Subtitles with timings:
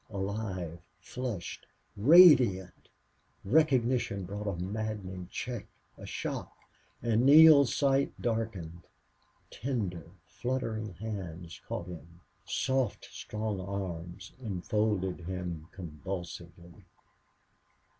[0.09, 2.89] Alive flushed radiant!
[3.45, 6.57] Recognition brought a maddening check a shock
[7.03, 8.81] and Neale's sight darkened.
[9.51, 16.85] Tender, fluttering hands caught him; soft strong arms enfolded him convulsively.